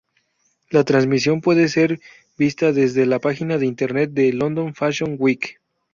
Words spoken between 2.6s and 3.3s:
desde la